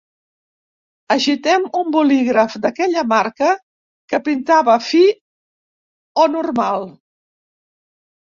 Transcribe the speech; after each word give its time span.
Agitem 1.15 1.67
un 1.79 1.91
bolígraf 1.95 2.55
d'aquella 2.63 3.03
marca 3.11 3.51
que 4.13 4.21
pintava 4.29 4.77
fi 4.87 5.03
o 6.23 6.27
normal. 6.39 6.89